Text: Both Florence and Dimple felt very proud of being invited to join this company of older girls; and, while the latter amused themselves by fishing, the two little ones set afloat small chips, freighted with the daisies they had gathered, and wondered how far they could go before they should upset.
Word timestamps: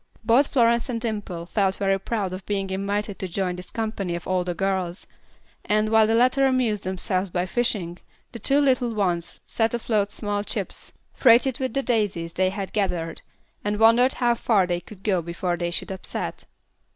Both 0.23 0.47
Florence 0.47 0.89
and 0.89 0.99
Dimple 0.99 1.45
felt 1.45 1.75
very 1.75 1.99
proud 1.99 2.33
of 2.33 2.43
being 2.47 2.71
invited 2.71 3.19
to 3.19 3.27
join 3.27 3.55
this 3.55 3.69
company 3.69 4.15
of 4.15 4.27
older 4.27 4.55
girls; 4.55 5.05
and, 5.63 5.89
while 5.89 6.07
the 6.07 6.15
latter 6.15 6.47
amused 6.47 6.85
themselves 6.85 7.29
by 7.29 7.45
fishing, 7.45 7.99
the 8.31 8.39
two 8.39 8.59
little 8.59 8.95
ones 8.95 9.41
set 9.45 9.75
afloat 9.75 10.11
small 10.11 10.43
chips, 10.43 10.91
freighted 11.13 11.59
with 11.59 11.75
the 11.75 11.83
daisies 11.83 12.33
they 12.33 12.49
had 12.49 12.73
gathered, 12.73 13.21
and 13.63 13.77
wondered 13.79 14.13
how 14.13 14.33
far 14.33 14.65
they 14.65 14.79
could 14.81 15.03
go 15.03 15.21
before 15.21 15.55
they 15.55 15.69
should 15.69 15.91
upset. 15.91 16.45